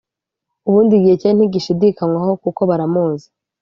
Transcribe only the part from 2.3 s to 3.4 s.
kukobaramuzi